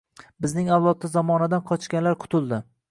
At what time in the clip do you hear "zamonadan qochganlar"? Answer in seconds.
1.17-2.21